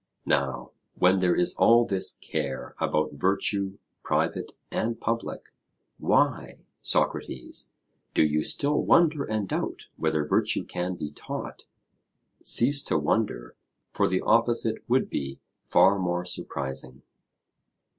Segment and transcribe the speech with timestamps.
[0.25, 5.53] Now when there is all this care about virtue private and public,
[5.99, 7.73] why, Socrates,
[8.15, 11.65] do you still wonder and doubt whether virtue can be taught?
[12.41, 13.55] Cease to wonder,
[13.91, 17.03] for the opposite would be far more surprising.